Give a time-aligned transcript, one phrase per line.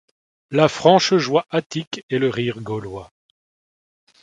[0.49, 3.11] La franche joie attique et le rire gaulois;